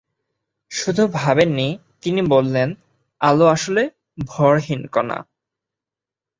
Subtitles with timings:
[0.71, 1.67] শুধু ভাবেননি,
[2.01, 2.69] তিনি বললেন,
[3.21, 3.89] আলো আসলে
[4.27, 5.17] ভরহীন কণা।